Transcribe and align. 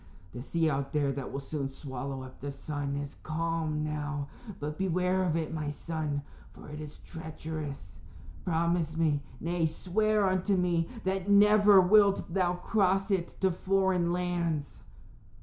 The 0.33 0.41
sea 0.41 0.67
out 0.67 0.93
there 0.93 1.11
that 1.11 1.31
will 1.31 1.39
soon 1.39 1.69
swallow 1.69 2.23
up 2.23 2.39
the 2.41 2.49
sun 2.49 2.95
is 2.97 3.17
calm 3.21 3.83
now. 3.83 4.29
But 4.59 4.79
beware 4.79 5.21
of 5.21 5.35
it, 5.37 5.53
my 5.53 5.69
son, 5.69 6.23
for 6.53 6.67
it 6.69 6.81
is 6.81 6.97
treacherous. 7.05 7.97
Promise 8.43 8.97
me 8.97 9.21
nay, 9.39 9.67
swear 9.67 10.27
unto 10.27 10.57
me 10.57 10.89
that 11.03 11.29
never 11.29 11.79
wilt 11.79 12.33
thou 12.33 12.53
cross 12.55 13.11
it 13.11 13.35
to 13.41 13.51
foreign 13.51 14.11
lands." 14.11 14.81